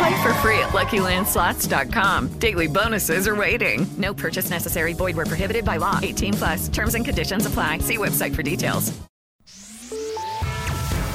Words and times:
Play 0.00 0.22
for 0.22 0.32
free 0.40 0.58
at 0.60 0.70
LuckyLandSlots.com. 0.72 2.28
Daily 2.38 2.68
bonuses 2.68 3.28
are 3.28 3.36
waiting. 3.36 3.86
No 3.98 4.14
purchase 4.14 4.48
necessary. 4.48 4.94
Void 4.94 5.14
where 5.14 5.26
prohibited 5.26 5.64
by 5.64 5.76
law. 5.76 5.98
18 6.02 6.34
plus. 6.34 6.68
Terms 6.70 6.94
and 6.94 7.04
conditions 7.04 7.44
apply. 7.44 7.80
See 7.80 7.98
website 7.98 8.34
for 8.34 8.42
details. 8.42 8.94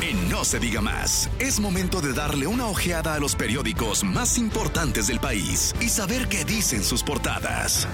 En 0.01 0.29
No 0.29 0.43
se 0.43 0.59
diga 0.59 0.81
más, 0.81 1.31
es 1.39 1.59
momento 1.59 1.99
de 1.99 2.13
darle 2.13 2.45
una 2.45 2.67
ojeada 2.67 3.15
a 3.15 3.19
los 3.19 3.35
periódicos 3.35 4.03
más 4.03 4.37
importantes 4.37 5.07
del 5.07 5.19
país 5.19 5.73
y 5.81 5.89
saber 5.89 6.27
qué 6.27 6.45
dicen 6.45 6.83
sus 6.83 7.01
portadas. 7.01 7.87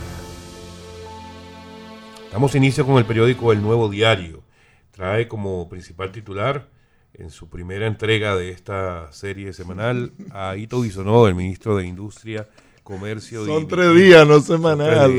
Damos 2.34 2.54
inicio 2.56 2.86
con 2.86 2.98
el 2.98 3.06
periódico 3.06 3.54
El 3.54 3.62
Nuevo 3.62 3.88
Diario. 3.88 4.44
Trae 4.92 5.30
como 5.30 5.70
principal 5.70 6.12
titular 6.12 6.68
en 7.14 7.30
su 7.30 7.50
primera 7.50 7.88
entrega 7.88 8.36
de 8.36 8.50
esta 8.52 9.12
serie 9.12 9.54
semanal 9.54 10.12
a 10.32 10.56
Ito 10.56 10.82
Bisonó, 10.82 11.28
el 11.28 11.36
ministro 11.36 11.78
de 11.78 11.86
Industria, 11.86 12.48
Comercio 12.84 13.46
Son 13.46 13.68
tres 13.68 13.96
días, 13.96 14.28
no 14.28 14.40
semanal. 14.40 15.12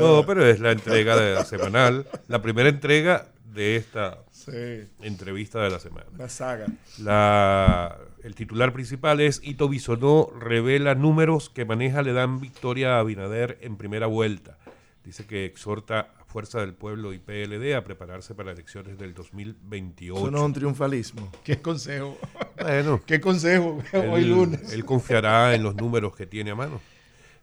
No, 0.00 0.26
pero 0.26 0.44
es 0.44 0.60
la 0.60 0.72
entrega 0.72 1.16
de 1.16 1.34
la 1.34 1.44
semanal, 1.44 2.06
la 2.28 2.42
primera 2.42 2.68
entrega 2.68 3.28
de 3.44 3.76
esta 3.76 4.18
Sí. 4.30 4.84
entrevista 5.02 5.60
de 5.60 5.70
la 5.70 5.80
semana. 5.80 6.06
La 6.18 6.28
saga. 6.28 6.66
La, 6.98 7.96
el 8.22 8.34
titular 8.36 8.72
principal 8.72 9.20
es 9.20 9.40
Ito 9.42 9.68
Bisonó 9.68 10.28
revela 10.38 10.94
números 10.94 11.50
que 11.50 11.64
maneja 11.64 12.02
le 12.02 12.12
dan 12.12 12.40
victoria 12.40 12.96
a 12.96 13.00
Abinader 13.00 13.58
en 13.62 13.76
primera 13.76 14.06
vuelta. 14.06 14.58
Dice 15.04 15.26
que 15.26 15.46
exhorta 15.46 16.12
Fuerza 16.36 16.60
del 16.60 16.74
Pueblo 16.74 17.14
y 17.14 17.18
PLD 17.18 17.74
a 17.74 17.82
prepararse 17.82 18.34
para 18.34 18.52
elecciones 18.52 18.98
del 18.98 19.14
2028. 19.14 20.18
Eso 20.20 20.30
no 20.30 20.36
es 20.36 20.44
un 20.44 20.52
triunfalismo. 20.52 21.32
¿Qué 21.44 21.62
consejo? 21.62 22.18
Bueno, 22.60 23.00
¿Qué 23.06 23.22
consejo 23.22 23.78
hoy 23.94 24.20
él, 24.20 24.28
lunes? 24.28 24.70
él 24.74 24.84
confiará 24.84 25.54
en 25.54 25.62
los 25.62 25.74
números 25.76 26.14
que 26.14 26.26
tiene 26.26 26.50
a 26.50 26.54
mano. 26.54 26.78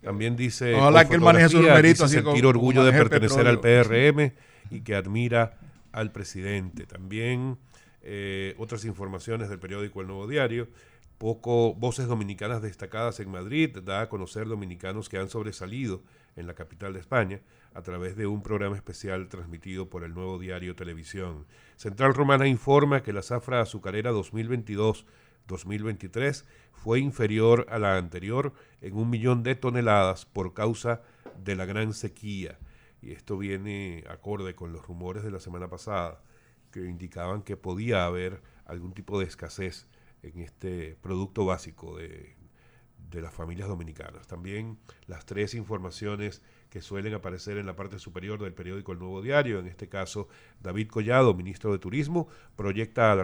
También 0.03 0.35
dice 0.35 0.75
Ojalá 0.75 1.07
que 1.09 1.15
él 1.15 1.21
maneje 1.21 1.55
numeritos 1.55 2.11
dice 2.11 2.19
así 2.19 2.23
sentir 2.23 2.43
como- 2.43 2.49
orgullo 2.49 2.81
como 2.81 2.91
de 2.91 2.99
pertenecer 2.99 3.47
al 3.47 3.59
petróleo. 3.59 4.13
PRM 4.13 4.33
y 4.69 4.81
que 4.81 4.93
admira 4.93 5.57
al 5.91 6.11
presidente. 6.11 6.85
También 6.85 7.57
eh, 8.03 8.53
otras 8.59 8.85
informaciones 8.85 9.49
del 9.49 9.57
periódico 9.57 10.01
El 10.01 10.07
Nuevo 10.07 10.27
Diario. 10.27 10.67
Poco 11.17 11.73
voces 11.73 12.05
dominicanas 12.05 12.61
destacadas 12.61 13.19
en 13.19 13.31
Madrid 13.31 13.75
da 13.83 14.01
a 14.01 14.09
conocer 14.09 14.47
dominicanos 14.47 15.09
que 15.09 15.17
han 15.17 15.29
sobresalido 15.29 16.03
en 16.35 16.45
la 16.45 16.53
capital 16.53 16.93
de 16.93 16.99
España 16.99 17.39
a 17.73 17.81
través 17.81 18.15
de 18.15 18.27
un 18.27 18.43
programa 18.43 18.75
especial 18.75 19.29
transmitido 19.29 19.89
por 19.89 20.03
el 20.03 20.13
Nuevo 20.13 20.37
Diario 20.39 20.75
Televisión. 20.75 21.47
Central 21.75 22.13
Romana 22.13 22.45
informa 22.47 23.01
que 23.01 23.13
la 23.13 23.23
zafra 23.23 23.61
azucarera 23.61 24.11
2022-2023 24.11 26.45
fue 26.71 26.99
inferior 26.99 27.65
a 27.69 27.79
la 27.79 27.97
anterior 27.97 28.53
en 28.81 28.95
un 28.95 29.09
millón 29.09 29.41
de 29.43 29.55
toneladas 29.55 30.25
por 30.25 30.53
causa 30.53 31.01
de 31.43 31.55
la 31.55 31.65
gran 31.65 31.93
sequía. 31.93 32.59
Y 33.01 33.11
esto 33.11 33.37
viene 33.37 34.03
acorde 34.09 34.55
con 34.55 34.71
los 34.71 34.85
rumores 34.85 35.23
de 35.23 35.31
la 35.31 35.39
semana 35.39 35.67
pasada 35.67 36.21
que 36.71 36.81
indicaban 36.81 37.41
que 37.41 37.57
podía 37.57 38.05
haber 38.05 38.43
algún 38.65 38.93
tipo 38.93 39.19
de 39.19 39.25
escasez 39.25 39.87
en 40.21 40.37
este 40.39 40.95
producto 41.01 41.43
básico 41.45 41.97
de, 41.97 42.35
de 43.13 43.21
las 43.21 43.33
familias 43.33 43.67
dominicanas. 43.67 44.27
También 44.27 44.79
las 45.05 45.25
tres 45.25 45.53
informaciones 45.53 46.41
que 46.73 46.81
suelen 46.81 47.13
aparecer 47.13 47.59
en 47.59 47.67
la 47.67 47.75
parte 47.75 47.99
superior 47.99 48.41
del 48.41 48.51
periódico 48.51 48.93
El 48.93 48.97
Nuevo 48.97 49.21
Diario, 49.21 49.59
en 49.59 49.67
este 49.67 49.87
caso 49.87 50.27
David 50.63 50.87
Collado, 50.87 51.35
ministro 51.35 51.71
de 51.71 51.77
Turismo, 51.77 52.27
proyecta 52.55 53.15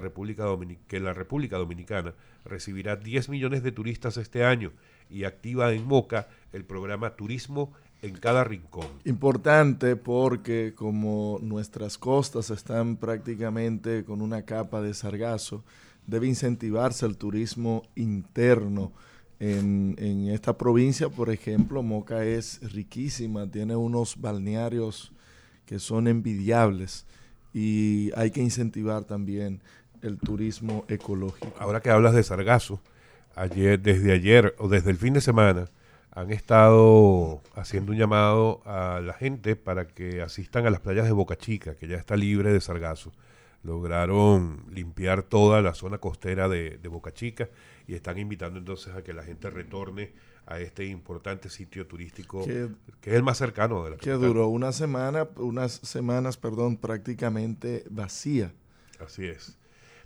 que 0.88 1.00
la 1.00 1.14
República 1.16 1.58
Dominicana 1.58 2.14
recibirá 2.46 2.96
10 2.96 3.30
millones 3.30 3.64
de 3.64 3.72
turistas 3.72 4.18
este 4.18 4.46
año 4.46 4.72
y 5.10 5.24
activa 5.24 5.74
en 5.74 5.84
Moca 5.84 6.28
el 6.54 6.64
programa 6.64 7.16
Turismo 7.16 7.74
en 8.04 8.18
cada 8.18 8.44
rincón. 8.44 8.86
Importante 9.04 9.96
porque 9.96 10.74
como 10.76 11.40
nuestras 11.42 11.98
costas 11.98 12.52
están 12.52 12.98
prácticamente 12.98 14.06
con 14.06 14.22
una 14.22 14.44
capa 14.44 14.80
de 14.80 14.94
sargazo, 14.94 15.64
debe 16.06 16.28
incentivarse 16.28 17.08
el 17.08 17.18
turismo 17.18 17.82
interno. 17.96 18.92
En, 19.40 20.28
esta 20.30 20.58
provincia, 20.58 21.10
por 21.10 21.30
ejemplo, 21.30 21.82
Moca 21.82 22.26
es 22.26 22.60
riquísima, 22.74 23.50
tiene 23.50 23.76
unos 23.76 24.20
balnearios 24.20 25.14
que 25.66 25.80
son 25.80 26.08
envidiables 26.08 27.06
y 27.54 28.12
hay 28.16 28.32
que 28.32 28.42
incentivar 28.42 29.06
también 29.06 29.62
el 30.02 30.18
turismo 30.18 30.84
ecológico. 30.88 31.54
Ahora 31.58 31.82
que 31.82 31.90
hablas 31.90 32.14
de 32.14 32.24
sargazo, 32.24 32.82
ayer, 33.36 33.80
desde 33.80 34.12
ayer 34.12 34.56
o 34.58 34.68
desde 34.68 34.92
el 34.92 34.98
fin 34.98 35.14
de 35.14 35.22
semana 35.22 35.70
han 36.12 36.32
estado 36.32 37.42
haciendo 37.56 37.94
un 37.94 37.98
llamado 37.98 38.62
a 38.66 39.00
la 39.00 39.14
gente 39.14 39.56
para 39.56 39.88
que 39.88 40.22
asistan 40.22 40.66
a 40.66 40.70
las 40.70 40.82
playas 40.82 41.06
de 41.06 41.12
Boca 41.14 41.38
Chica, 41.38 41.76
que 41.76 41.88
ya 41.88 41.96
está 41.96 42.18
libre 42.18 42.52
de 42.52 42.60
sargazo. 42.60 43.12
Lograron 43.64 44.66
limpiar 44.72 45.24
toda 45.24 45.62
la 45.62 45.74
zona 45.74 45.98
costera 45.98 46.48
de, 46.48 46.78
de 46.78 46.88
Boca 46.90 47.14
Chica 47.14 47.50
y 47.88 47.94
están 47.94 48.18
invitando 48.18 48.58
entonces 48.60 48.94
a 48.96 49.04
que 49.04 49.14
la 49.14 49.24
gente 49.24 49.50
retorne 49.50 50.14
a 50.46 50.60
este 50.60 50.86
importante 50.86 51.50
sitio 51.50 51.86
turístico 51.86 52.44
Que- 52.46 52.70
que 53.02 53.10
es 53.12 53.16
el 53.16 53.24
más 53.24 53.38
cercano 53.38 53.84
de 53.84 53.92
la 53.92 53.98
Que 53.98 54.12
capital. 54.12 54.22
duró 54.28 54.48
una 54.48 54.72
semana, 54.72 55.28
unas 55.36 55.74
semanas, 55.74 56.38
perdón, 56.38 56.78
prácticamente 56.78 57.84
vacía. 57.90 58.54
Así 59.00 59.26
es. 59.26 59.58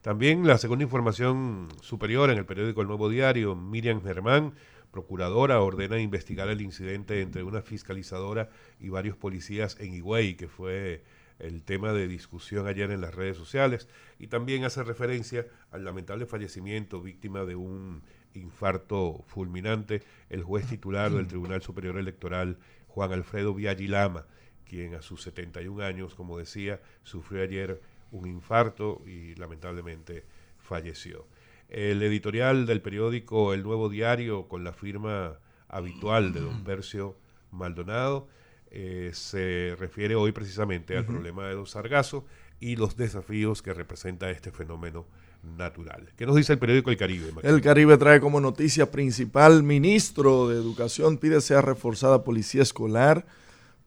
También 0.02 0.46
la 0.46 0.58
segunda 0.58 0.84
información 0.84 1.70
superior 1.82 2.30
en 2.30 2.38
el 2.38 2.46
periódico 2.46 2.82
El 2.82 2.88
Nuevo 2.88 3.08
Diario, 3.08 3.56
Miriam 3.56 4.02
Germán, 4.04 4.54
procuradora, 4.92 5.62
ordena 5.62 6.00
investigar 6.00 6.50
el 6.50 6.62
incidente 6.62 7.22
entre 7.22 7.44
una 7.44 7.62
fiscalizadora 7.62 8.50
y 8.80 8.90
varios 8.90 9.16
policías 9.16 9.78
en 9.80 9.94
Higüey, 9.94 10.36
que 10.36 10.48
fue 10.50 11.04
el 11.40 11.64
tema 11.64 11.94
de 11.94 12.08
discusión 12.08 12.68
ayer 12.68 12.92
en 12.92 13.02
las 13.02 13.14
redes 13.14 13.38
sociales, 13.38 13.88
y 14.20 14.28
también 14.28 14.64
hace 14.64 14.84
referencia 14.84 15.48
al 15.72 15.84
lamentable 15.84 16.26
fallecimiento 16.26 17.02
víctima 17.02 17.46
de 17.46 17.56
un 17.56 18.04
infarto 18.34 19.24
fulminante, 19.28 20.02
el 20.30 20.44
juez 20.44 20.68
titular 20.68 21.12
del 21.12 21.28
Tribunal 21.28 21.62
Superior 21.62 21.98
Electoral, 21.98 22.58
Juan 22.88 23.12
Alfredo 23.12 23.54
Viaggi 23.54 23.88
Lama, 23.88 24.26
quien 24.66 24.96
a 24.96 25.02
sus 25.02 25.22
71 25.24 25.84
años, 25.84 26.16
como 26.16 26.38
decía, 26.38 26.82
sufrió 27.04 27.44
ayer 27.44 27.82
un 28.12 28.28
infarto 28.28 29.02
y 29.06 29.36
lamentablemente 29.36 30.24
falleció. 30.58 31.28
El 31.70 32.02
editorial 32.04 32.66
del 32.66 32.82
periódico 32.82 33.54
El 33.54 33.64
Nuevo 33.64 33.90
Diario, 33.90 34.48
con 34.48 34.64
la 34.64 34.74
firma 34.74 35.40
habitual 35.68 36.34
de 36.34 36.42
don 36.42 36.64
Percio 36.64 37.18
Maldonado, 37.52 38.28
eh, 38.76 39.12
se 39.14 39.76
refiere 39.78 40.16
hoy 40.16 40.32
precisamente 40.32 40.98
al 40.98 41.06
problema 41.06 41.48
de 41.48 41.54
los 41.54 41.72
sargazos 41.72 42.24
y 42.60 42.76
los 42.76 42.98
desafíos 42.98 43.62
que 43.62 43.72
representa 43.72 44.32
este 44.32 44.50
fenómeno 44.50 45.06
natural. 45.44 46.10
¿Qué 46.16 46.26
nos 46.26 46.36
dice 46.36 46.54
el 46.54 46.60
periódico 46.60 46.90
El 46.90 46.98
Caribe? 46.98 47.32
El 47.44 47.62
Caribe 47.62 47.98
trae 47.98 48.20
como 48.20 48.42
noticia 48.42 48.90
principal, 48.90 49.62
ministro 49.62 50.48
de 50.50 50.56
Educación 50.56 51.20
pide 51.20 51.40
sea 51.42 51.62
reforzada 51.62 52.24
policía 52.24 52.64
escolar 52.64 53.28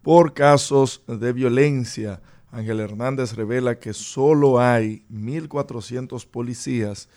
por 0.02 0.34
casos 0.34 1.02
de 1.08 1.32
violencia. 1.32 2.20
Ángel 2.52 2.78
Hernández 2.78 3.34
revela 3.34 3.80
que 3.80 3.92
solo 3.92 4.60
hay 4.60 5.04
1.400 5.10 6.28
policías 6.28 7.08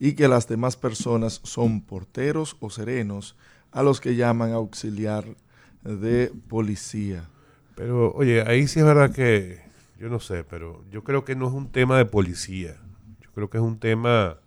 y 0.00 0.14
que 0.14 0.26
las 0.26 0.48
demás 0.48 0.76
personas 0.76 1.40
son 1.44 1.82
porteros 1.82 2.56
o 2.58 2.68
serenos 2.68 3.36
a 3.70 3.84
los 3.84 4.00
que 4.00 4.16
llaman 4.16 4.52
auxiliar 4.52 5.36
de 5.82 6.32
policía. 6.48 7.28
Pero, 7.74 8.12
oye, 8.12 8.42
ahí 8.42 8.66
sí 8.68 8.80
es 8.80 8.86
verdad 8.86 9.12
que 9.12 9.60
yo 9.98 10.08
no 10.08 10.18
sé, 10.18 10.42
pero 10.42 10.84
yo 10.90 11.04
creo 11.04 11.24
que 11.24 11.36
no 11.36 11.46
es 11.46 11.52
un 11.52 11.70
tema 11.70 11.96
de 11.96 12.04
policía. 12.04 12.76
Yo 13.20 13.30
creo 13.32 13.48
que 13.48 13.58
es 13.58 13.62
un 13.62 13.78
tema, 13.78 14.38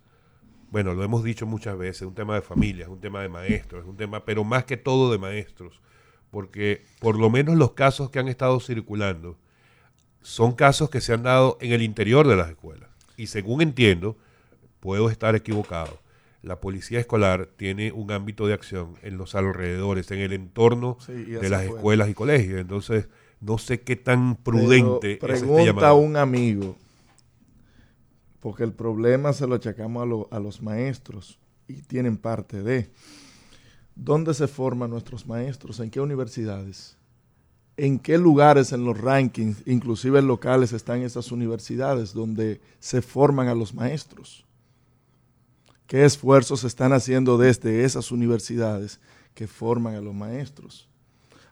bueno, 0.70 0.92
lo 0.92 1.02
hemos 1.02 1.24
dicho 1.24 1.46
muchas 1.46 1.78
veces, 1.78 2.02
un 2.02 2.14
tema 2.14 2.34
de 2.34 2.42
familia, 2.42 2.84
es 2.84 2.90
un 2.90 3.00
tema 3.00 3.22
de 3.22 3.30
maestros, 3.30 3.82
es 3.82 3.88
un 3.88 3.96
tema, 3.96 4.24
pero 4.24 4.44
más 4.44 4.64
que 4.64 4.76
todo 4.76 5.10
de 5.10 5.18
maestros, 5.18 5.80
porque 6.30 6.84
por 7.00 7.18
lo 7.18 7.30
menos 7.30 7.56
los 7.56 7.72
casos 7.72 8.10
que 8.10 8.18
han 8.18 8.28
estado 8.28 8.60
circulando 8.60 9.38
son 10.20 10.52
casos 10.52 10.90
que 10.90 11.00
se 11.00 11.14
han 11.14 11.22
dado 11.22 11.56
en 11.60 11.72
el 11.72 11.82
interior 11.82 12.28
de 12.28 12.36
las 12.36 12.50
escuelas. 12.50 12.90
Y 13.16 13.28
según 13.28 13.62
entiendo, 13.62 14.18
puedo 14.80 15.08
estar 15.08 15.34
equivocado, 15.34 15.98
la 16.46 16.60
policía 16.60 17.00
escolar 17.00 17.48
tiene 17.56 17.90
un 17.90 18.12
ámbito 18.12 18.46
de 18.46 18.54
acción 18.54 18.94
en 19.02 19.18
los 19.18 19.34
alrededores, 19.34 20.08
en 20.12 20.20
el 20.20 20.32
entorno 20.32 20.96
de 21.08 21.50
las 21.50 21.64
escuelas 21.64 22.08
y 22.08 22.14
colegios. 22.14 22.60
Entonces, 22.60 23.08
no 23.40 23.58
sé 23.58 23.80
qué 23.80 23.96
tan 23.96 24.36
prudente 24.36 25.18
Pero 25.20 25.34
pregunta 25.34 25.88
a 25.88 25.94
un 25.94 26.16
amigo, 26.16 26.76
porque 28.38 28.62
el 28.62 28.72
problema 28.72 29.32
se 29.32 29.48
lo 29.48 29.56
achacamos 29.56 30.28
a, 30.30 30.36
a 30.36 30.38
los 30.38 30.62
maestros 30.62 31.38
y 31.66 31.82
tienen 31.82 32.16
parte 32.16 32.62
de. 32.62 32.90
¿Dónde 33.96 34.32
se 34.32 34.46
forman 34.46 34.90
nuestros 34.90 35.26
maestros? 35.26 35.80
¿En 35.80 35.90
qué 35.90 36.00
universidades? 36.00 36.96
¿En 37.76 37.98
qué 37.98 38.18
lugares 38.18 38.72
en 38.72 38.84
los 38.84 39.00
rankings, 39.00 39.62
inclusive 39.66 40.22
locales, 40.22 40.72
están 40.72 41.02
esas 41.02 41.32
universidades 41.32 42.12
donde 42.12 42.60
se 42.78 43.02
forman 43.02 43.48
a 43.48 43.54
los 43.54 43.74
maestros? 43.74 44.46
¿Qué 45.86 46.04
esfuerzos 46.04 46.64
están 46.64 46.92
haciendo 46.92 47.38
desde 47.38 47.84
esas 47.84 48.10
universidades 48.10 48.98
que 49.34 49.46
forman 49.46 49.94
a 49.94 50.00
los 50.00 50.14
maestros? 50.14 50.88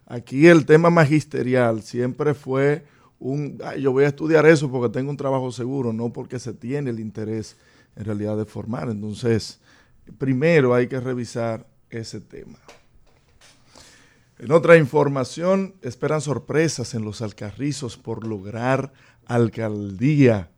Aquí 0.07 0.49
el 0.49 0.67
tema 0.67 0.91
magisterial 0.91 1.83
siempre 1.83 2.35
fue 2.35 2.85
un, 3.21 3.59
yo 3.79 3.93
voy 3.93 4.05
a 4.05 4.09
estudiar 4.09 4.45
eso 4.45 4.71
porque 4.71 4.93
tengo 4.93 5.11
un 5.11 5.17
trabajo 5.17 5.53
seguro, 5.53 5.93
no 5.93 6.13
porque 6.13 6.39
se 6.39 6.53
tiene 6.53 6.91
el 6.91 6.99
interés 6.99 7.57
en 7.95 8.05
realidad 8.05 8.37
de 8.37 8.45
formar. 8.45 8.89
Entonces, 8.91 9.61
primero 10.19 10.75
hay 10.75 10.89
que 10.89 10.99
revisar 10.99 11.67
ese 11.89 12.21
tema. 12.21 12.59
En 14.39 14.51
otra 14.51 14.77
información, 14.77 15.77
esperan 15.81 16.21
sorpresas 16.21 16.95
en 16.95 17.05
los 17.05 17.23
alcarrizos 17.23 17.97
por 17.97 18.27
lograr 18.27 18.93
alcaldía 19.27 20.51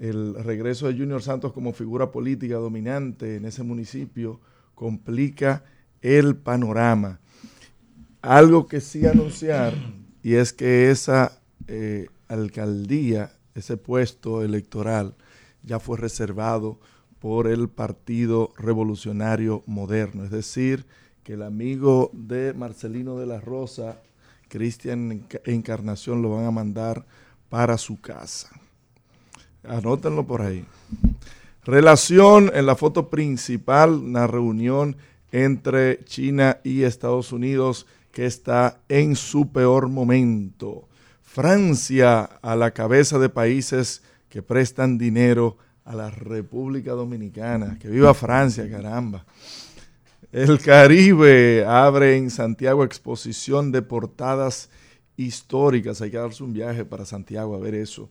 el 0.00 0.34
regreso 0.34 0.88
de 0.88 0.98
Junior 0.98 1.22
Santos 1.22 1.52
como 1.52 1.74
figura 1.74 2.10
política 2.10 2.56
dominante 2.56 3.36
en 3.36 3.44
ese 3.44 3.62
municipio 3.62 4.40
complica 4.74 5.62
el 6.00 6.36
panorama. 6.36 7.20
Algo 8.22 8.66
que 8.66 8.80
sí 8.80 9.06
anunciar, 9.06 9.74
y 10.22 10.34
es 10.34 10.54
que 10.54 10.90
esa 10.90 11.40
eh, 11.66 12.06
alcaldía, 12.28 13.32
ese 13.54 13.76
puesto 13.76 14.42
electoral, 14.42 15.14
ya 15.62 15.78
fue 15.78 15.98
reservado 15.98 16.80
por 17.18 17.46
el 17.46 17.68
Partido 17.68 18.54
Revolucionario 18.56 19.62
Moderno. 19.66 20.24
Es 20.24 20.30
decir, 20.30 20.86
que 21.22 21.34
el 21.34 21.42
amigo 21.42 22.10
de 22.14 22.54
Marcelino 22.54 23.18
de 23.18 23.26
la 23.26 23.38
Rosa, 23.38 24.00
Cristian 24.48 25.26
Encarnación, 25.44 26.22
lo 26.22 26.30
van 26.30 26.46
a 26.46 26.50
mandar 26.50 27.04
para 27.50 27.76
su 27.76 28.00
casa. 28.00 28.50
Anótenlo 29.64 30.26
por 30.26 30.42
ahí. 30.42 30.64
Relación 31.64 32.50
en 32.54 32.66
la 32.66 32.76
foto 32.76 33.10
principal, 33.10 33.94
una 33.94 34.26
reunión 34.26 34.96
entre 35.32 36.04
China 36.04 36.58
y 36.64 36.82
Estados 36.82 37.32
Unidos 37.32 37.86
que 38.12 38.26
está 38.26 38.80
en 38.88 39.14
su 39.14 39.52
peor 39.52 39.88
momento. 39.88 40.88
Francia 41.22 42.22
a 42.22 42.56
la 42.56 42.72
cabeza 42.72 43.18
de 43.18 43.28
países 43.28 44.02
que 44.28 44.42
prestan 44.42 44.98
dinero 44.98 45.56
a 45.84 45.94
la 45.94 46.10
República 46.10 46.92
Dominicana. 46.92 47.78
Que 47.78 47.88
viva 47.88 48.14
Francia, 48.14 48.68
caramba. 48.68 49.24
El 50.32 50.60
Caribe 50.60 51.64
abre 51.66 52.16
en 52.16 52.30
Santiago 52.30 52.84
exposición 52.84 53.72
de 53.72 53.82
portadas 53.82 54.70
históricas. 55.16 56.00
Hay 56.00 56.10
que 56.10 56.16
darse 56.16 56.42
un 56.42 56.52
viaje 56.52 56.84
para 56.84 57.04
Santiago 57.04 57.54
a 57.54 57.58
ver 57.58 57.74
eso. 57.74 58.08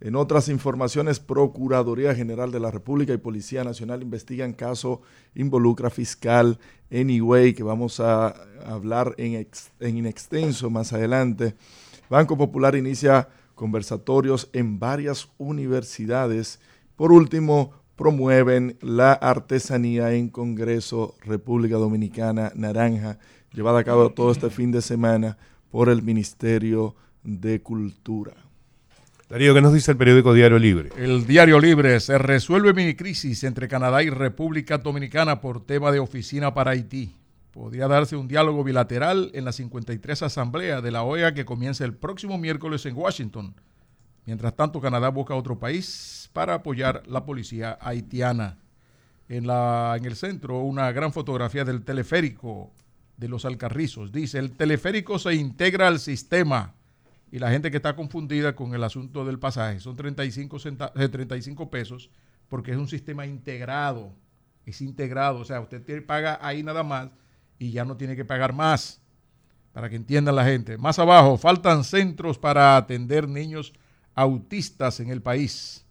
En 0.00 0.14
otras 0.14 0.48
informaciones, 0.48 1.18
Procuraduría 1.18 2.14
General 2.14 2.52
de 2.52 2.60
la 2.60 2.70
República 2.70 3.12
y 3.12 3.18
Policía 3.18 3.64
Nacional 3.64 4.02
investigan 4.02 4.52
caso 4.52 5.02
involucra 5.34 5.90
fiscal 5.90 6.58
Anyway, 6.92 7.52
que 7.52 7.64
vamos 7.64 7.98
a 8.00 8.28
hablar 8.64 9.14
en, 9.18 9.46
en 9.80 10.06
extenso 10.06 10.70
más 10.70 10.92
adelante. 10.92 11.54
Banco 12.08 12.38
Popular 12.38 12.76
inicia 12.76 13.28
conversatorios 13.54 14.48
en 14.52 14.78
varias 14.78 15.28
universidades. 15.36 16.60
Por 16.94 17.12
último, 17.12 17.72
promueven 17.96 18.78
la 18.80 19.12
artesanía 19.12 20.14
en 20.14 20.28
Congreso 20.28 21.16
República 21.22 21.74
Dominicana 21.74 22.52
Naranja, 22.54 23.18
llevada 23.52 23.80
a 23.80 23.84
cabo 23.84 24.10
todo 24.10 24.30
este 24.30 24.48
fin 24.48 24.70
de 24.70 24.80
semana 24.80 25.36
por 25.70 25.88
el 25.88 26.02
Ministerio 26.02 26.94
de 27.24 27.60
Cultura. 27.60 28.47
Darío, 29.28 29.52
¿qué 29.52 29.60
nos 29.60 29.74
dice 29.74 29.90
el 29.90 29.98
periódico 29.98 30.32
Diario 30.32 30.58
Libre? 30.58 30.88
El 30.96 31.26
Diario 31.26 31.60
Libre 31.60 32.00
se 32.00 32.16
resuelve 32.16 32.72
mini 32.72 32.94
crisis 32.94 33.44
entre 33.44 33.68
Canadá 33.68 34.02
y 34.02 34.08
República 34.08 34.78
Dominicana 34.78 35.42
por 35.42 35.66
tema 35.66 35.92
de 35.92 35.98
oficina 35.98 36.54
para 36.54 36.70
Haití. 36.70 37.14
Podría 37.50 37.88
darse 37.88 38.16
un 38.16 38.26
diálogo 38.26 38.64
bilateral 38.64 39.30
en 39.34 39.44
la 39.44 39.52
53 39.52 40.22
Asamblea 40.22 40.80
de 40.80 40.90
la 40.90 41.02
OEA 41.02 41.34
que 41.34 41.44
comienza 41.44 41.84
el 41.84 41.92
próximo 41.92 42.38
miércoles 42.38 42.86
en 42.86 42.96
Washington. 42.96 43.54
Mientras 44.24 44.56
tanto, 44.56 44.80
Canadá 44.80 45.10
busca 45.10 45.34
otro 45.34 45.58
país 45.58 46.30
para 46.32 46.54
apoyar 46.54 47.02
la 47.06 47.26
policía 47.26 47.76
haitiana. 47.82 48.56
En, 49.28 49.46
la, 49.46 49.96
en 49.98 50.06
el 50.06 50.16
centro, 50.16 50.60
una 50.60 50.90
gran 50.90 51.12
fotografía 51.12 51.66
del 51.66 51.84
teleférico 51.84 52.72
de 53.18 53.28
los 53.28 53.44
Alcarrizos. 53.44 54.10
Dice, 54.10 54.38
el 54.38 54.52
teleférico 54.52 55.18
se 55.18 55.34
integra 55.34 55.86
al 55.86 55.98
sistema 55.98 56.77
y 57.30 57.38
la 57.38 57.50
gente 57.50 57.70
que 57.70 57.76
está 57.76 57.94
confundida 57.94 58.54
con 58.54 58.74
el 58.74 58.82
asunto 58.82 59.24
del 59.24 59.38
pasaje 59.38 59.80
son 59.80 59.96
35, 59.96 60.58
35 61.10 61.62
eh, 61.62 61.66
pesos 61.66 62.10
porque 62.48 62.72
es 62.72 62.78
un 62.78 62.88
sistema 62.88 63.26
integrado, 63.26 64.14
es 64.64 64.80
integrado, 64.80 65.40
o 65.40 65.44
sea, 65.44 65.60
usted 65.60 66.04
paga 66.06 66.38
ahí 66.40 66.62
nada 66.62 66.82
más 66.82 67.10
y 67.58 67.70
ya 67.70 67.84
no 67.84 67.96
tiene 67.96 68.16
que 68.16 68.24
pagar 68.24 68.52
más, 68.52 69.02
para 69.72 69.90
que 69.90 69.96
entienda 69.96 70.32
la 70.32 70.44
gente. 70.44 70.78
Más 70.78 70.98
abajo, 70.98 71.36
faltan 71.36 71.84
centros 71.84 72.38
para 72.38 72.76
atender 72.76 73.28
niños 73.28 73.74
autistas 74.14 75.00
en 75.00 75.10
el 75.10 75.20
país. 75.20 75.84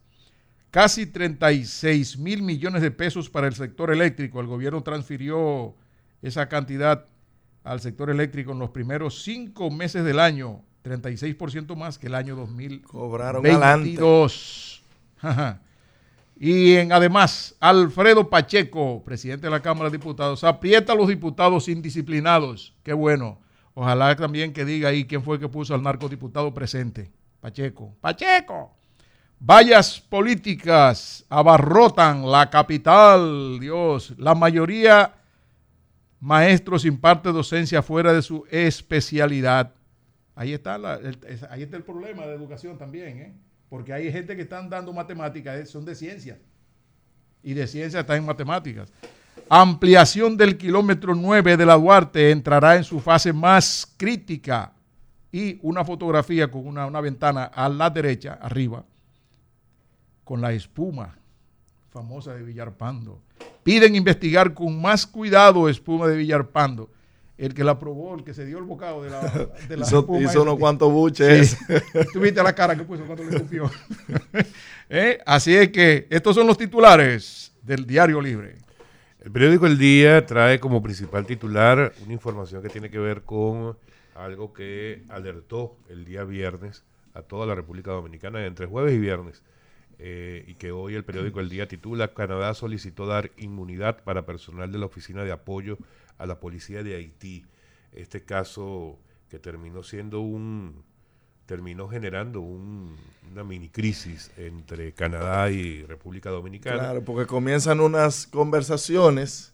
Casi 0.72 1.06
36 1.06 2.18
mil 2.18 2.42
millones 2.42 2.82
de 2.82 2.92
pesos 2.92 3.30
para 3.30 3.48
el 3.48 3.54
sector 3.54 3.92
eléctrico. 3.92 4.42
El 4.42 4.48
gobierno 4.48 4.84
transfirió 4.84 5.76
esa 6.22 6.50
cantidad 6.50 7.06
al 7.64 7.80
sector 7.80 8.10
eléctrico 8.10 8.52
en 8.52 8.60
los 8.60 8.72
primeros 8.72 9.24
cinco 9.24 9.70
meses 9.70 10.04
del 10.04 10.20
año 10.20 10.64
36% 10.88 11.76
más 11.76 11.98
que 11.98 12.08
el 12.08 12.16
año 12.16 12.36
2022. 12.36 12.84
Cobraron 12.84 13.44
y 16.40 16.76
en, 16.76 16.92
además, 16.92 17.56
Alfredo 17.60 18.30
Pacheco, 18.30 19.04
presidente 19.04 19.48
de 19.48 19.52
la 19.52 19.62
Cámara 19.62 19.90
de 19.90 19.98
Diputados, 19.98 20.44
aprieta 20.44 20.94
a 20.94 20.96
los 20.96 21.08
diputados 21.08 21.68
indisciplinados. 21.68 22.76
Qué 22.84 22.94
bueno. 22.94 23.40
Ojalá 23.74 24.16
también 24.16 24.54
que 24.54 24.66
diga 24.66 24.90
ahí 24.90 25.06
quién 25.06 25.24
fue 25.24 25.36
el 25.36 25.42
que 25.42 25.50
puso 25.50 25.74
al 25.74 25.82
narcodiputado 25.82 26.54
presente. 26.54 27.12
Pacheco. 27.40 27.96
Pacheco. 28.02 28.76
Vallas 29.40 30.00
políticas 30.00 31.26
abarrotan 31.30 32.30
la 32.30 32.50
capital, 32.50 33.60
Dios. 33.60 34.14
La 34.18 34.36
mayoría 34.36 35.14
maestros 36.20 36.86
imparte 36.86 37.32
docencia 37.32 37.82
fuera 37.82 38.14
de 38.14 38.22
su 38.22 38.46
especialidad. 38.50 39.74
Ahí 40.38 40.54
está, 40.54 40.76
el, 40.76 41.18
ahí 41.50 41.64
está 41.64 41.78
el 41.78 41.84
problema 41.84 42.28
de 42.28 42.36
educación 42.36 42.78
también, 42.78 43.18
¿eh? 43.18 43.34
porque 43.70 43.92
hay 43.92 44.12
gente 44.12 44.36
que 44.36 44.44
están 44.44 44.70
dando 44.70 44.94
matemáticas, 44.94 45.60
eh, 45.60 45.66
son 45.66 45.84
de 45.84 45.96
ciencia, 45.96 46.38
y 47.42 47.56
de 47.56 47.66
ciencia 47.66 48.02
están 48.02 48.18
en 48.18 48.26
matemáticas. 48.28 48.94
Ampliación 49.50 50.38
del 50.38 50.56
kilómetro 50.56 51.16
9 51.16 51.58
de 51.58 51.66
la 51.66 51.74
Duarte 51.74 52.30
entrará 52.30 52.76
en 52.76 52.84
su 52.84 53.00
fase 53.00 53.34
más 53.34 53.92
crítica 53.98 54.74
y 55.32 55.58
una 55.64 55.84
fotografía 55.84 56.52
con 56.52 56.68
una, 56.68 56.86
una 56.86 57.02
ventana 57.02 57.46
a 57.46 57.68
la 57.68 57.90
derecha, 57.90 58.38
arriba, 58.40 58.86
con 60.24 60.40
la 60.40 60.54
espuma 60.54 61.18
famosa 61.90 62.36
de 62.36 62.44
Villarpando. 62.44 63.24
Piden 63.64 63.96
investigar 63.96 64.54
con 64.54 64.80
más 64.80 65.08
cuidado 65.08 65.68
espuma 65.68 66.06
de 66.06 66.18
Villarpando 66.18 66.92
el 67.38 67.54
que 67.54 67.64
la 67.64 67.78
probó, 67.78 68.16
el 68.16 68.24
que 68.24 68.34
se 68.34 68.46
dio 68.46 68.58
el 68.58 68.64
bocado 68.64 69.04
de 69.04 69.12
la, 69.12 69.22
de 69.70 69.78
la 69.78 69.86
hizo, 69.86 70.08
hizo 70.20 70.42
unos 70.42 70.58
cuantos 70.58 70.92
buches. 70.92 71.58
Tuviste 72.14 72.42
la 72.42 72.54
cara 72.54 72.76
que 72.76 72.84
puso 72.84 73.06
cuando 73.06 73.24
le 73.24 73.36
escupió. 73.36 73.70
¿Eh? 74.90 75.20
Así 75.26 75.56
es 75.56 75.70
que 75.70 76.08
estos 76.10 76.36
son 76.36 76.48
los 76.48 76.58
titulares 76.58 77.54
del 77.62 77.86
Diario 77.86 78.22
Libre. 78.22 78.56
El 79.20 79.32
periódico 79.32 79.68
El 79.68 79.78
Día 79.78 80.26
trae 80.26 80.60
como 80.60 80.82
principal 80.82 81.26
titular 81.26 81.94
una 82.04 82.14
información 82.14 82.64
que 82.64 82.70
tiene 82.70 82.90
que 82.90 82.98
ver 82.98 83.24
con 83.24 83.78
algo 84.16 84.54
que 84.54 85.04
alertó 85.10 85.78
el 85.90 86.06
día 86.06 86.24
viernes 86.24 86.86
a 87.14 87.22
toda 87.22 87.46
la 87.46 87.54
República 87.54 87.92
Dominicana 87.92 88.46
entre 88.46 88.66
jueves 88.66 88.94
y 88.94 89.00
viernes. 89.00 89.44
Eh, 90.00 90.46
y 90.48 90.54
que 90.56 90.72
hoy 90.72 90.94
el 90.94 91.04
periódico 91.04 91.40
El 91.40 91.50
Día 91.50 91.68
titula 91.68 92.14
Canadá 92.14 92.54
solicitó 92.54 93.08
dar 93.08 93.32
inmunidad 93.38 94.04
para 94.04 94.28
personal 94.28 94.72
de 94.72 94.78
la 94.78 94.86
Oficina 94.86 95.24
de 95.24 95.32
Apoyo 95.32 95.80
a 96.18 96.26
la 96.26 96.40
Policía 96.40 96.84
de 96.84 96.96
Haití. 96.96 97.46
Este 97.92 98.24
caso 98.24 99.00
que 99.30 99.40
terminó 99.40 99.84
siendo 99.84 100.22
un 100.22 100.84
terminó 101.48 101.88
generando 101.88 102.42
una 102.42 103.44
mini 103.46 103.70
crisis 103.70 104.32
entre 104.36 104.92
Canadá 104.92 105.50
y 105.50 105.82
República 105.84 106.30
Dominicana. 106.30 106.78
Claro, 106.78 107.04
porque 107.06 107.26
comienzan 107.26 107.80
unas 107.80 108.28
conversaciones 108.28 109.54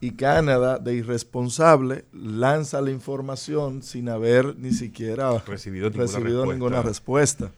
y 0.00 0.12
Canadá, 0.12 0.78
de 0.78 0.94
irresponsable, 0.94 2.04
lanza 2.12 2.80
la 2.80 2.90
información 2.90 3.82
sin 3.82 4.08
haber 4.08 4.56
ni 4.56 4.72
siquiera 4.72 5.38
recibido 5.46 5.90
ninguna, 6.44 6.82
respuesta. 6.82 7.52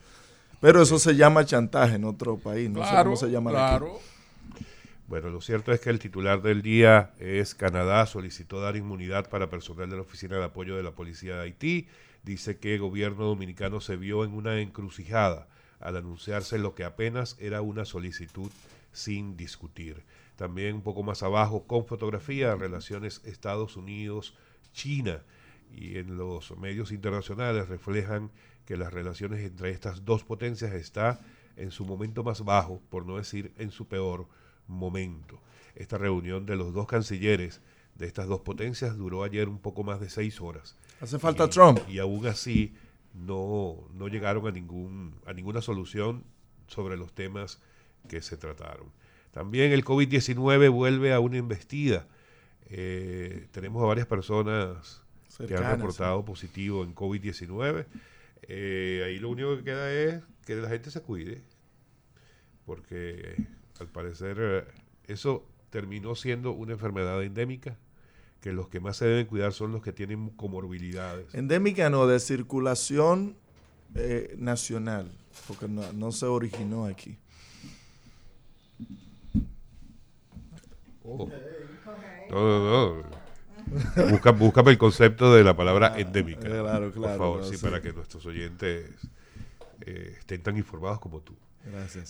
Pero 0.61 0.83
eso 0.83 0.99
se 0.99 1.17
llama 1.17 1.47
chantaje 1.47 1.97
en 1.97 2.05
otro 2.05 2.37
país, 2.37 2.69
no 2.69 2.85
sé 2.85 2.95
cómo 3.03 3.17
se 3.17 3.31
llama 3.31 3.51
claro. 3.51 3.99
Bueno, 5.11 5.29
lo 5.29 5.41
cierto 5.41 5.73
es 5.73 5.81
que 5.81 5.91
el 5.91 5.99
titular 5.99 6.41
del 6.41 6.63
día 6.63 7.15
es 7.19 7.57
Canadá 7.57 8.07
solicitó 8.07 8.61
dar 8.61 8.77
inmunidad 8.77 9.29
para 9.29 9.51
personal 9.51 9.91
de 9.91 9.97
la 9.97 10.03
Oficina 10.03 10.37
de 10.37 10.45
Apoyo 10.45 10.77
de 10.77 10.85
la 10.85 10.93
Policía 10.93 11.35
de 11.35 11.43
Haití 11.43 11.89
dice 12.23 12.59
que 12.59 12.75
el 12.75 12.81
gobierno 12.81 13.25
dominicano 13.25 13.81
se 13.81 13.97
vio 13.97 14.23
en 14.25 14.33
una 14.33 14.61
encrucijada 14.61 15.49
al 15.81 15.97
anunciarse 15.97 16.59
lo 16.59 16.77
que 16.77 16.85
apenas 16.85 17.37
era 17.41 17.61
una 17.61 17.85
solicitud 17.87 18.53
sin 18.93 19.37
discutir. 19.37 20.05
También 20.37 20.77
un 20.77 20.83
poco 20.83 21.03
más 21.03 21.25
abajo, 21.25 21.67
con 21.67 21.87
fotografía, 21.87 22.55
relaciones 22.55 23.21
Estados 23.25 23.77
Unidos-China. 23.77 25.25
Y 25.75 25.99
en 25.99 26.17
los 26.17 26.57
medios 26.57 26.93
internacionales 26.93 27.69
reflejan 27.69 28.31
que 28.65 28.77
las 28.77 28.93
relaciones 28.93 29.41
entre 29.41 29.71
estas 29.71 30.05
dos 30.05 30.23
potencias 30.23 30.73
está 30.73 31.19
en 31.57 31.73
su 31.73 31.85
momento 31.85 32.23
más 32.23 32.45
bajo, 32.45 32.81
por 32.91 33.05
no 33.05 33.17
decir 33.17 33.53
en 33.59 33.73
su 33.73 33.89
peor 33.89 34.29
momento. 34.71 35.41
Esta 35.75 35.99
reunión 35.99 36.47
de 36.47 36.57
los 36.57 36.73
dos 36.73 36.87
cancilleres 36.87 37.61
de 37.95 38.07
estas 38.07 38.29
dos 38.29 38.41
potencias 38.41 38.97
duró 38.97 39.25
ayer 39.25 39.49
un 39.49 39.59
poco 39.59 39.83
más 39.85 40.01
de 40.01 40.09
seis 40.09 40.41
horas 40.41 40.77
Hace 41.01 41.19
falta 41.19 41.49
Trump. 41.49 41.81
Y 41.89 41.99
aún 41.99 42.27
así 42.27 42.75
no, 43.15 43.89
no 43.95 44.09
llegaron 44.09 44.47
a, 44.47 44.51
ningún, 44.51 45.15
a 45.27 45.33
ninguna 45.33 45.63
solución 45.63 46.25
sobre 46.67 46.97
los 46.97 47.13
temas 47.13 47.61
que 48.09 48.21
se 48.21 48.37
trataron. 48.37 48.93
También 49.31 49.73
el 49.73 49.85
COVID-19 49.85 50.71
vuelve 50.71 51.13
a 51.13 51.21
una 51.21 51.39
investida. 51.39 52.07
Eh, 52.69 53.49
tenemos 53.51 53.83
a 53.83 53.87
varias 53.87 54.07
personas 54.07 55.03
que 55.47 55.55
han 55.55 55.77
reportado 55.77 56.25
positivo 56.25 56.85
en 56.85 56.95
COVID-19. 56.95 57.87
Eh, 58.43 59.03
ahí 59.07 59.19
lo 59.19 59.31
único 59.31 59.57
que 59.57 59.65
queda 59.65 59.93
es 59.93 60.23
que 60.45 60.57
la 60.57 60.69
gente 60.69 60.91
se 60.91 61.01
cuide, 61.01 61.43
porque 62.67 63.37
al 63.79 63.89
parecer 63.89 64.37
eh, 64.41 64.65
eso 65.07 65.47
terminó 65.71 66.15
siendo 66.15 66.53
una 66.53 66.73
enfermedad 66.73 67.23
endémica 67.23 67.77
que 68.41 68.53
los 68.53 68.69
que 68.69 68.81
más 68.81 68.97
se 68.97 69.07
deben 69.07 69.27
cuidar 69.27 69.53
son 69.53 69.73
los 69.73 69.83
que 69.83 69.93
tienen 69.93 70.31
comorbilidades. 70.31 71.35
Endémica 71.35 71.91
no, 71.91 72.07
de 72.07 72.19
circulación 72.21 73.37
eh, 73.95 74.35
nacional, 74.39 75.11
porque 75.47 75.69
no, 75.69 76.13
se 76.13 76.27
originó 76.27 76.87
aquí. 76.87 77.19
Oh. 81.05 81.29
No, 82.31 82.95
no, 82.95 83.21
Busca, 84.11 84.31
búscame 84.33 84.71
el 84.73 84.79
concepto 84.79 85.35
de 85.35 85.45
la 85.45 85.55
palabra 85.55 85.93
ah, 85.95 86.01
endémica. 86.01 86.41
Claro, 86.41 86.91
claro. 86.93 86.93
Por 86.93 87.19
favor, 87.19 87.45
sí, 87.45 87.57
para 87.59 87.81
que 87.81 87.93
nuestros 87.93 88.25
oyentes 88.27 88.91
eh, 89.83 90.17
estén 90.19 90.43
tan 90.43 90.57
informados 90.57 90.99
como 90.99 91.21
tú. 91.21 91.37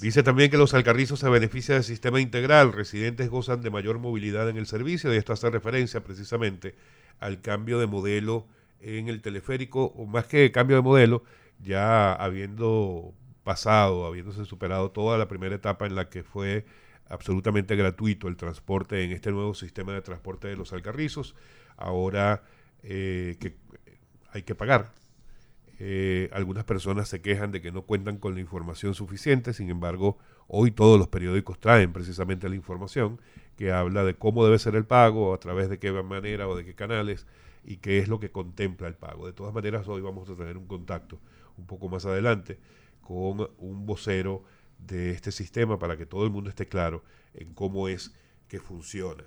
Dice 0.01 0.23
también 0.23 0.51
que 0.51 0.57
los 0.57 0.75
alcarrizos 0.75 1.21
se 1.21 1.29
benefician 1.29 1.77
del 1.79 1.85
sistema 1.85 2.21
integral. 2.21 2.73
Residentes 2.73 3.29
gozan 3.29 3.63
de 3.63 3.71
mayor 3.71 3.99
movilidad 3.99 4.49
en 4.49 4.57
el 4.57 4.67
servicio. 4.67 5.13
Y 5.13 5.17
esto 5.17 5.33
hace 5.33 5.51
referencia 5.51 6.03
precisamente 6.03 6.75
al 7.19 7.41
cambio 7.41 7.79
de 7.79 7.87
modelo 7.87 8.47
en 8.81 9.09
el 9.09 9.21
teleférico, 9.21 9.87
o 9.97 10.07
más 10.07 10.27
que 10.27 10.51
cambio 10.53 10.77
de 10.77 10.83
modelo, 10.83 11.23
ya 11.63 12.15
habiendo 12.15 13.13
pasado, 13.45 14.07
habiéndose 14.07 14.45
superado 14.47 14.91
toda 14.91 15.19
la 15.19 15.29
primera 15.29 15.55
etapa 15.55 15.87
en 15.87 15.95
la 15.95 16.09
que 16.09 16.23
fue 16.23 16.65
absolutamente 17.09 17.77
gratuito 17.77 18.29
el 18.29 18.37
transporte 18.37 19.05
en 19.05 19.13
este 19.13 19.33
nuevo 19.33 19.55
sistema 19.55 19.93
de 19.93 20.01
transporte 20.01 20.49
de 20.49 20.57
los 20.57 20.73
alcarrizos, 20.73 21.35
ahora 21.77 22.43
eh, 22.83 23.37
que 23.41 23.57
hay 24.33 24.43
que 24.43 24.55
pagar 24.55 24.93
eh, 25.83 26.29
algunas 26.35 26.65
personas 26.65 27.09
se 27.09 27.23
quejan 27.23 27.53
de 27.53 27.63
que 27.63 27.73
no 27.73 27.87
cuentan 27.87 28.19
con 28.19 28.35
la 28.35 28.41
información 28.43 28.95
suficiente, 28.95 29.55
sin 29.55 29.71
embargo, 29.71 30.19
hoy 30.47 30.73
todos 30.73 30.99
los 30.99 31.09
periódicos 31.09 31.59
traen 31.59 31.95
precisamente 31.95 32.51
la 32.51 32.55
información 32.55 33.19
que 33.57 33.73
habla 33.73 34.05
de 34.05 34.13
cómo 34.13 34.45
debe 34.45 34.59
ser 34.59 34.75
el 34.75 34.85
pago, 34.85 35.33
a 35.33 35.41
través 35.41 35.71
de 35.71 35.79
qué 35.79 35.91
manera 35.91 36.49
o 36.49 36.55
de 36.55 36.67
qué 36.67 36.75
canales 36.75 37.27
y 37.65 37.79
qué 37.79 37.99
es 37.99 38.09
lo 38.09 38.21
que 38.21 38.31
contempla 38.31 38.89
el 38.89 38.95
pago. 38.95 39.27
De 39.27 39.33
todas 39.33 39.55
maneras, 39.55 39.89
hoy 39.89 40.03
vamos 40.03 40.29
a 40.29 40.37
tener 40.37 40.59
un 40.59 40.67
contacto 40.67 41.19
un 41.57 41.67
poco 41.67 41.89
más 41.89 42.05
adelante 42.05 42.59
con 43.01 43.49
un 43.57 43.87
vocero 43.87 44.45
de 44.79 45.13
este 45.13 45.33
sistema 45.33 45.79
para 45.79 45.97
que 45.97 46.05
todo 46.05 46.25
el 46.25 46.31
mundo 46.31 46.51
esté 46.51 46.69
claro 46.69 47.03
en 47.33 47.55
cómo 47.55 47.89
es 47.89 48.15
que 48.49 48.61
funciona. 48.61 49.25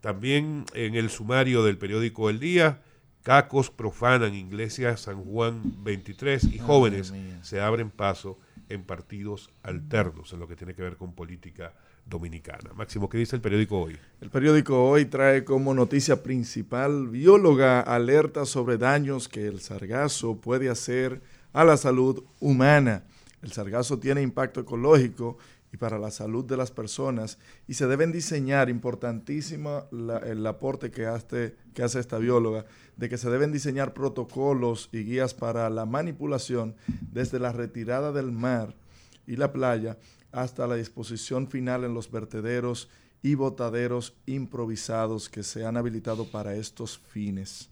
También 0.00 0.66
en 0.74 0.94
el 0.94 1.10
sumario 1.10 1.64
del 1.64 1.78
periódico 1.78 2.30
El 2.30 2.38
Día, 2.38 2.80
Cacos 3.26 3.70
profanan 3.70 4.36
Iglesia 4.36 4.96
San 4.96 5.24
Juan 5.24 5.60
23 5.82 6.44
y 6.44 6.60
jóvenes 6.60 7.12
se 7.42 7.60
abren 7.60 7.90
paso 7.90 8.38
en 8.68 8.84
partidos 8.84 9.50
alternos 9.64 10.32
en 10.32 10.38
lo 10.38 10.46
que 10.46 10.54
tiene 10.54 10.76
que 10.76 10.82
ver 10.82 10.96
con 10.96 11.12
política 11.12 11.74
dominicana. 12.04 12.72
Máximo, 12.76 13.08
¿qué 13.08 13.18
dice 13.18 13.34
el 13.34 13.42
periódico 13.42 13.80
hoy? 13.80 13.98
El 14.20 14.30
periódico 14.30 14.88
hoy 14.88 15.06
trae 15.06 15.42
como 15.42 15.74
noticia 15.74 16.22
principal, 16.22 17.08
bióloga 17.08 17.80
alerta 17.80 18.44
sobre 18.44 18.78
daños 18.78 19.26
que 19.28 19.48
el 19.48 19.58
sargazo 19.58 20.36
puede 20.36 20.70
hacer 20.70 21.20
a 21.52 21.64
la 21.64 21.76
salud 21.76 22.22
humana. 22.38 23.02
El 23.42 23.50
sargazo 23.50 23.98
tiene 23.98 24.22
impacto 24.22 24.60
ecológico 24.60 25.36
y 25.72 25.76
para 25.76 25.98
la 25.98 26.10
salud 26.10 26.44
de 26.44 26.56
las 26.56 26.70
personas 26.70 27.38
y 27.66 27.74
se 27.74 27.86
deben 27.86 28.12
diseñar, 28.12 28.70
importantísimo 28.70 29.84
el 29.90 30.46
aporte 30.46 30.90
que 30.90 31.06
hace, 31.06 31.56
que 31.74 31.82
hace 31.82 32.00
esta 32.00 32.18
bióloga, 32.18 32.66
de 32.96 33.08
que 33.08 33.18
se 33.18 33.30
deben 33.30 33.52
diseñar 33.52 33.92
protocolos 33.92 34.88
y 34.92 35.04
guías 35.04 35.34
para 35.34 35.68
la 35.70 35.84
manipulación 35.86 36.76
desde 37.12 37.38
la 37.38 37.52
retirada 37.52 38.12
del 38.12 38.32
mar 38.32 38.74
y 39.26 39.36
la 39.36 39.52
playa 39.52 39.98
hasta 40.32 40.66
la 40.66 40.76
disposición 40.76 41.48
final 41.48 41.84
en 41.84 41.94
los 41.94 42.10
vertederos 42.10 42.88
y 43.22 43.34
botaderos 43.34 44.14
improvisados 44.26 45.28
que 45.28 45.42
se 45.42 45.64
han 45.64 45.76
habilitado 45.76 46.30
para 46.30 46.54
estos 46.54 46.98
fines. 46.98 47.70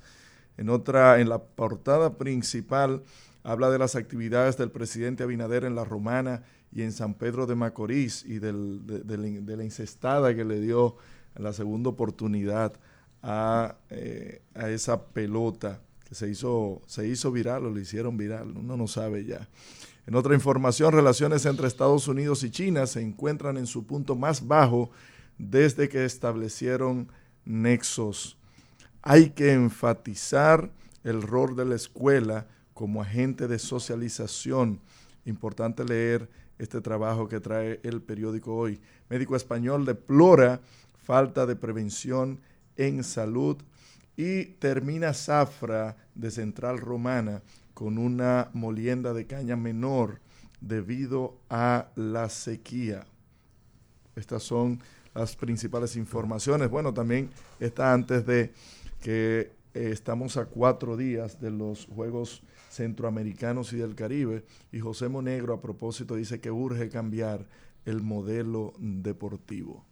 En 0.57 0.69
otra, 0.69 1.21
en 1.21 1.29
la 1.29 1.43
portada 1.43 2.17
principal, 2.17 3.03
habla 3.45 3.71
de 3.71 3.79
las 3.79 3.95
actividades 3.95 4.57
del 4.57 4.71
presidente 4.71 5.23
Abinader 5.23 5.65
en 5.65 5.75
la 5.75 5.85
Romana 5.85 6.43
y 6.73 6.83
en 6.83 6.93
San 6.93 7.15
Pedro 7.15 7.47
de 7.47 7.55
Macorís 7.55 8.25
y 8.25 8.39
de, 8.39 8.53
la 8.53 9.65
incestada 9.65 10.35
que 10.35 10.45
le 10.45 10.61
dio 10.61 10.97
la 11.37 11.53
segunda 11.53 11.91
oportunidad 11.91 12.73
eh, 13.23 14.43
a, 14.55 14.71
esa 14.71 15.07
pelota 15.07 15.83
que 16.09 16.15
se 16.15 16.29
hizo, 16.29 16.81
se 16.87 17.07
hizo 17.07 17.31
viral 17.31 17.67
o 17.67 17.71
le 17.71 17.83
hicieron 17.83 18.17
viral, 18.17 18.57
uno 18.57 18.77
no 18.77 18.89
sabe 18.89 19.25
ya. 19.27 19.47
En 20.07 20.15
otra 20.15 20.35
información, 20.35 20.93
relaciones 20.93 21.45
entre 21.47 21.67
Estados 21.67 22.09
Unidos 22.09 22.43
y 22.45 22.51
China 22.51 22.87
se 22.87 23.03
encuentran 23.03 23.59
en 23.59 23.67
su 23.67 23.87
punto 23.87 24.17
más 24.17 24.47
bajo 24.47 24.91
desde 25.39 25.89
que 25.89 26.05
establecieron 26.05 27.09
nexos. 27.45 28.39
Hay 29.03 29.31
que 29.31 29.53
enfatizar 29.53 30.71
el 31.05 31.21
rol 31.21 31.57
de 31.57 31.67
la 31.67 31.75
escuela 31.75 32.47
como 32.75 33.00
agente 33.00 33.49
de 33.49 33.59
socialización. 33.59 34.81
Importante 35.25 35.85
leer 35.85 36.28
este 36.59 36.81
trabajo 36.81 37.28
que 37.28 37.40
trae 37.40 37.81
el 37.83 38.02
periódico 38.02 38.54
hoy. 38.54 38.81
Médico 39.09 39.37
español 39.37 39.87
deplora 39.87 40.61
falta 41.04 41.47
de 41.47 41.57
prevención 41.57 42.40
en 42.76 43.04
salud 43.04 43.57
y 44.16 44.45
termina 44.45 45.12
Zafra 45.12 45.97
de 46.14 46.31
Central 46.31 46.78
Romana 46.78 47.43
con 47.75 47.99
una 47.99 48.50
molienda 48.52 49.12
de 49.12 49.26
caña 49.26 49.57
menor 49.57 50.21
debido 50.61 51.37
a 51.50 51.88
la 51.97 52.28
sequía. 52.28 53.04
Estas 54.16 54.43
son 54.45 54.81
las 55.14 55.37
principales 55.37 55.97
informaciones. 55.97 56.71
Bueno, 56.71 56.95
también 56.95 57.31
está 57.61 57.93
antes 57.93 58.25
de 58.26 58.52
que 59.00 59.52
eh, 59.75 59.90
estamos 59.93 60.37
a 60.37 60.47
cuatro 60.47 60.97
días 60.97 61.40
de 61.40 61.50
los 61.50 61.87
Juegos 61.87 62.43
Centroamericanos 62.75 63.73
y 63.73 63.76
del 63.76 63.95
Caribe 63.95 64.45
y 64.73 64.81
José 64.81 65.09
Monegro 65.09 65.54
a 65.54 65.61
propósito 65.61 66.16
dice 66.16 66.40
que 66.40 66.50
urge 66.50 66.88
cambiar 66.88 67.47
el 67.85 68.02
modelo 68.02 68.75
deportivo. 68.78 69.85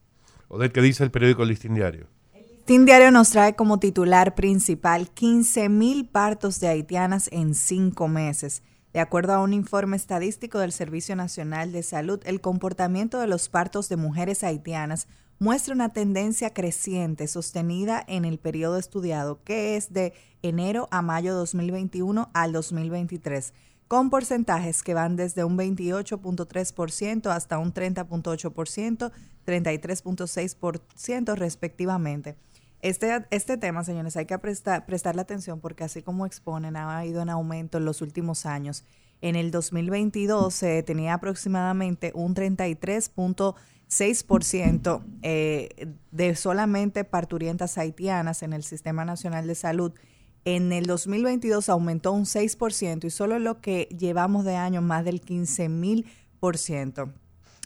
¿O 0.48 0.58
qué 0.58 0.82
dice 0.82 1.04
el 1.04 1.10
periódico 1.10 1.44
Listín 1.44 1.74
Diario? 1.74 2.08
El 2.34 2.46
Listín 2.48 2.84
Diario 2.84 3.10
nos 3.10 3.30
trae 3.30 3.54
como 3.54 3.78
titular 3.78 4.34
principal 4.34 5.10
15 5.10 5.68
mil 5.68 6.08
partos 6.08 6.60
de 6.60 6.68
haitianas 6.68 7.28
en 7.32 7.54
cinco 7.54 8.08
meses. 8.08 8.62
De 8.92 9.00
acuerdo 9.00 9.32
a 9.32 9.40
un 9.40 9.54
informe 9.54 9.96
estadístico 9.96 10.58
del 10.58 10.72
Servicio 10.72 11.16
Nacional 11.16 11.72
de 11.72 11.82
Salud, 11.82 12.20
el 12.24 12.42
comportamiento 12.42 13.20
de 13.20 13.26
los 13.26 13.48
partos 13.48 13.88
de 13.88 13.96
mujeres 13.96 14.44
haitianas 14.44 15.08
muestra 15.42 15.74
una 15.74 15.88
tendencia 15.88 16.54
creciente 16.54 17.26
sostenida 17.26 18.04
en 18.06 18.24
el 18.24 18.38
periodo 18.38 18.78
estudiado, 18.78 19.42
que 19.42 19.74
es 19.74 19.92
de 19.92 20.12
enero 20.40 20.86
a 20.92 21.02
mayo 21.02 21.34
2021 21.34 22.30
al 22.32 22.52
2023, 22.52 23.52
con 23.88 24.08
porcentajes 24.08 24.84
que 24.84 24.94
van 24.94 25.16
desde 25.16 25.42
un 25.42 25.58
28.3% 25.58 27.26
hasta 27.26 27.58
un 27.58 27.74
30.8%, 27.74 29.10
33.6% 29.44 31.34
respectivamente. 31.34 32.36
Este, 32.80 33.26
este 33.32 33.56
tema, 33.56 33.82
señores, 33.82 34.16
hay 34.16 34.26
que 34.26 34.38
prestar, 34.38 34.86
prestarle 34.86 35.22
atención 35.22 35.58
porque 35.58 35.82
así 35.82 36.02
como 36.02 36.24
exponen, 36.24 36.76
ha 36.76 37.04
ido 37.04 37.20
en 37.20 37.30
aumento 37.30 37.78
en 37.78 37.84
los 37.84 38.00
últimos 38.00 38.46
años. 38.46 38.84
En 39.20 39.34
el 39.34 39.50
2022 39.50 40.54
se 40.54 40.84
tenía 40.84 41.14
aproximadamente 41.14 42.12
un 42.14 42.36
33.6% 42.36 43.56
eh, 45.22 45.94
de 46.10 46.36
solamente 46.36 47.04
parturientas 47.04 47.78
haitianas 47.78 48.42
en 48.42 48.52
el 48.52 48.64
Sistema 48.64 49.04
Nacional 49.04 49.46
de 49.46 49.54
Salud. 49.54 49.92
En 50.44 50.72
el 50.72 50.86
2022 50.86 51.68
aumentó 51.68 52.12
un 52.12 52.24
6% 52.24 53.04
y 53.04 53.10
solo 53.10 53.38
lo 53.38 53.60
que 53.60 53.88
llevamos 53.96 54.44
de 54.44 54.56
año 54.56 54.82
más 54.82 55.04
del 55.04 55.20
15.000%. 55.20 57.12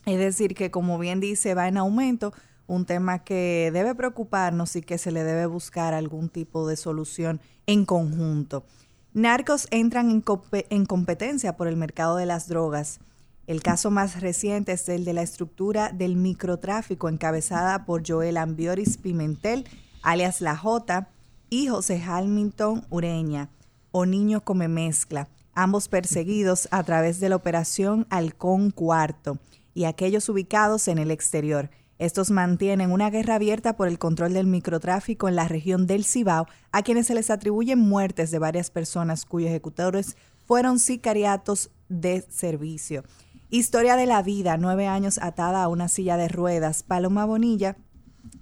Es 0.06 0.18
decir, 0.18 0.54
que 0.54 0.70
como 0.70 0.98
bien 0.98 1.20
dice, 1.20 1.54
va 1.54 1.68
en 1.68 1.78
aumento 1.78 2.32
un 2.66 2.84
tema 2.84 3.24
que 3.24 3.70
debe 3.72 3.94
preocuparnos 3.94 4.76
y 4.76 4.82
que 4.82 4.98
se 4.98 5.12
le 5.12 5.24
debe 5.24 5.46
buscar 5.46 5.94
algún 5.94 6.28
tipo 6.28 6.66
de 6.66 6.76
solución 6.76 7.40
en 7.66 7.84
conjunto. 7.84 8.64
Narcos 9.12 9.66
entran 9.70 10.10
en, 10.10 10.84
competencia 10.86 11.56
por 11.56 11.68
el 11.68 11.76
mercado 11.76 12.16
de 12.16 12.26
las 12.26 12.48
drogas. 12.48 13.00
El 13.46 13.62
caso 13.62 13.92
más 13.92 14.20
reciente 14.20 14.72
es 14.72 14.88
el 14.88 15.04
de 15.04 15.12
la 15.12 15.22
estructura 15.22 15.92
del 15.92 16.16
microtráfico 16.16 17.08
encabezada 17.08 17.84
por 17.84 18.02
Joel 18.04 18.38
Ambioris 18.38 18.98
Pimentel, 18.98 19.68
alias 20.02 20.40
La 20.40 20.56
J, 20.56 21.08
y 21.48 21.68
José 21.68 22.02
Hamilton 22.04 22.84
Ureña, 22.90 23.50
o 23.92 24.04
Niño 24.04 24.42
Come 24.42 24.66
Mezcla, 24.66 25.28
ambos 25.54 25.88
perseguidos 25.88 26.66
a 26.72 26.82
través 26.82 27.20
de 27.20 27.28
la 27.28 27.36
operación 27.36 28.08
Halcón 28.10 28.72
Cuarto 28.72 29.38
y 29.74 29.84
aquellos 29.84 30.28
ubicados 30.28 30.88
en 30.88 30.98
el 30.98 31.12
exterior. 31.12 31.70
Estos 31.98 32.32
mantienen 32.32 32.90
una 32.90 33.10
guerra 33.10 33.36
abierta 33.36 33.76
por 33.76 33.86
el 33.86 34.00
control 34.00 34.32
del 34.32 34.48
microtráfico 34.48 35.28
en 35.28 35.36
la 35.36 35.46
región 35.46 35.86
del 35.86 36.04
Cibao, 36.04 36.48
a 36.72 36.82
quienes 36.82 37.06
se 37.06 37.14
les 37.14 37.30
atribuyen 37.30 37.78
muertes 37.78 38.32
de 38.32 38.40
varias 38.40 38.70
personas 38.70 39.24
cuyos 39.24 39.50
ejecutores 39.50 40.16
fueron 40.46 40.78
sicariatos 40.78 41.70
de 41.88 42.22
servicio. 42.28 43.04
Historia 43.48 43.94
de 43.94 44.06
la 44.06 44.22
vida, 44.22 44.56
nueve 44.56 44.88
años 44.88 45.20
atada 45.22 45.62
a 45.62 45.68
una 45.68 45.86
silla 45.86 46.16
de 46.16 46.26
ruedas. 46.26 46.82
Paloma 46.82 47.24
Bonilla 47.24 47.76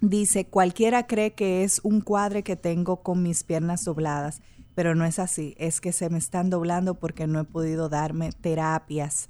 dice, 0.01 0.47
cualquiera 0.47 1.05
cree 1.05 1.35
que 1.35 1.63
es 1.63 1.79
un 1.83 2.01
cuadre 2.01 2.41
que 2.41 2.55
tengo 2.55 3.03
con 3.03 3.21
mis 3.21 3.43
piernas 3.43 3.85
dobladas, 3.85 4.41
pero 4.73 4.95
no 4.95 5.05
es 5.05 5.19
así, 5.19 5.53
es 5.59 5.79
que 5.79 5.91
se 5.91 6.09
me 6.09 6.17
están 6.17 6.49
doblando 6.49 6.95
porque 6.95 7.27
no 7.27 7.39
he 7.39 7.43
podido 7.43 7.87
darme 7.87 8.31
terapias. 8.31 9.27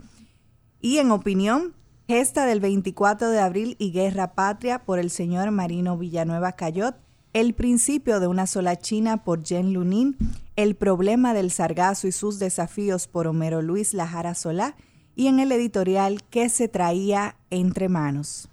Y 0.80 1.00
en 1.00 1.12
opinión 1.12 1.74
Gesta 2.08 2.46
del 2.46 2.62
24 2.62 3.30
de 3.30 3.40
abril 3.40 3.76
y 3.78 3.92
Guerra 3.92 4.34
Patria 4.34 4.86
por 4.86 5.00
el 5.00 5.10
señor 5.10 5.52
Marino 5.52 5.98
Villanueva 5.98 6.54
Cayot, 6.54 6.96
El 7.34 7.54
principio 7.54 8.22
de 8.22 8.28
una 8.28 8.48
sola 8.48 8.78
China 8.78 9.26
por 9.26 9.44
Jen 9.44 9.74
Lunin, 9.74 10.16
El 10.56 10.76
problema 10.76 11.34
del 11.34 11.52
sargazo 11.52 12.08
y 12.08 12.14
sus 12.14 12.40
desafíos 12.40 13.08
por 13.08 13.28
Homero 13.28 13.62
Luis 13.62 13.94
Lajara 13.94 14.36
Solá 14.36 14.78
y 15.16 15.28
en 15.28 15.40
el 15.40 15.52
editorial 15.52 16.22
¿Qué 16.30 16.50
se 16.50 16.68
traía 16.68 17.36
entre 17.50 17.90
manos? 17.90 18.50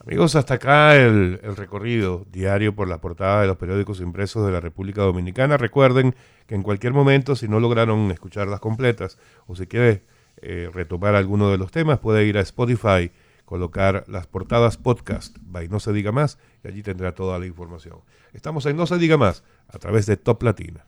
Amigos, 0.00 0.36
hasta 0.36 0.54
acá 0.54 0.94
el, 0.94 1.40
el, 1.42 1.56
recorrido 1.56 2.24
diario 2.30 2.76
por 2.76 2.86
la 2.86 3.00
portada 3.00 3.40
de 3.40 3.48
los 3.48 3.56
periódicos 3.56 4.00
impresos 4.00 4.46
de 4.46 4.52
la 4.52 4.60
República 4.60 5.02
Dominicana. 5.02 5.56
Recuerden 5.56 6.14
que 6.46 6.54
en 6.54 6.62
cualquier 6.62 6.92
momento, 6.92 7.34
si 7.34 7.48
no 7.48 7.58
lograron 7.58 8.12
escucharlas 8.12 8.60
completas 8.60 9.18
o 9.48 9.56
si 9.56 9.66
quiere 9.66 10.04
eh, 10.42 10.70
retomar 10.72 11.14
alguno 11.14 11.50
de 11.50 11.58
los 11.58 11.72
temas, 11.72 11.98
puede 11.98 12.24
ir 12.24 12.38
a 12.38 12.42
Spotify, 12.42 13.10
colocar 13.44 14.04
las 14.06 14.26
portadas 14.26 14.76
podcast, 14.76 15.36
by 15.40 15.68
No 15.68 15.80
Se 15.80 15.92
Diga 15.92 16.12
Más, 16.12 16.38
y 16.62 16.68
allí 16.68 16.82
tendrá 16.82 17.14
toda 17.14 17.38
la 17.38 17.46
información. 17.46 18.00
Estamos 18.32 18.66
en 18.66 18.76
No 18.76 18.86
Se 18.86 18.98
Diga 18.98 19.16
Más, 19.16 19.42
a 19.68 19.78
través 19.78 20.06
de 20.06 20.16
Top 20.16 20.42
Latina. 20.42 20.84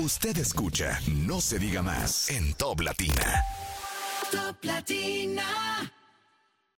Usted 0.00 0.38
escucha 0.38 0.98
No 1.08 1.42
Se 1.42 1.58
Diga 1.58 1.82
Más 1.82 2.30
en 2.30 2.54
Top 2.54 2.80
Latina. 2.80 3.44
Top 4.30 4.56
Latina. 4.62 5.44